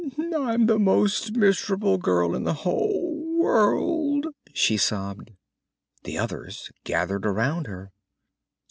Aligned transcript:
"I'm 0.35 0.65
the 0.65 0.79
most 0.79 1.33
miserable 1.37 1.99
girl 1.99 2.33
in 2.33 2.41
the 2.43 2.55
whole 2.65 3.23
world!" 3.37 4.25
she 4.51 4.75
sobbed. 4.75 5.29
The 6.05 6.17
others 6.17 6.71
gathered 6.83 7.23
around 7.23 7.67
her. 7.67 7.91